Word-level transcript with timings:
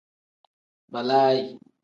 Balaayi. 0.91 1.45